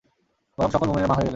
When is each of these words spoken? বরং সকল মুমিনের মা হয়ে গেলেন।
বরং 0.57 0.69
সকল 0.71 0.87
মুমিনের 0.87 1.09
মা 1.09 1.15
হয়ে 1.15 1.23
গেলেন। 1.23 1.29